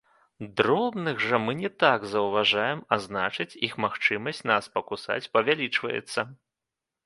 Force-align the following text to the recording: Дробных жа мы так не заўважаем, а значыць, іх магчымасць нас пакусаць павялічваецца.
Дробных 0.59 1.19
жа 1.25 1.39
мы 1.47 1.55
так 1.83 2.01
не 2.07 2.09
заўважаем, 2.15 2.79
а 2.97 3.01
значыць, 3.05 3.49
іх 3.69 3.77
магчымасць 3.87 4.41
нас 4.55 4.63
пакусаць 4.79 5.23
павялічваецца. 5.39 6.21